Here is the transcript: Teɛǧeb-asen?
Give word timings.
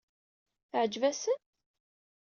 Teɛǧeb-asen? 0.69 1.39